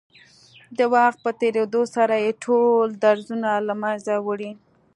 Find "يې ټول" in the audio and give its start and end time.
2.23-2.85